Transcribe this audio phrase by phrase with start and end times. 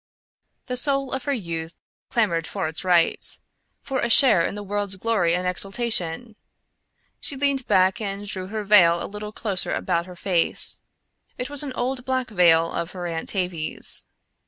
[0.65, 1.77] The soul of her youth
[2.09, 3.41] clamored for its rights;
[3.83, 6.35] for a share in the world's glory and exultation.
[7.19, 10.81] She leaned back and drew her veil a little closer about her face.
[11.37, 14.07] It was an old black veil of her Aunt Tavie's.